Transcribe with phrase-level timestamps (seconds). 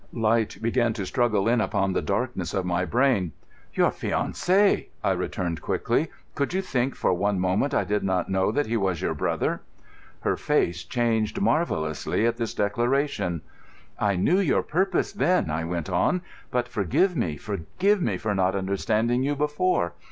[0.13, 3.33] Light began to struggle in upon the darkness of my brain.
[3.75, 6.09] "Your fiancé!" I returned quickly.
[6.33, 9.61] "Could you think for one moment I did not know that he was your brother?"
[10.21, 13.41] Her face changed marvellously at this declaration.
[13.99, 16.23] "I knew your purpose then," I went on.
[16.49, 19.93] "But forgive me, forgive me for not understanding you before.